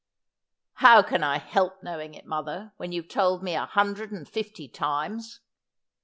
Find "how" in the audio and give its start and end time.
0.85-1.03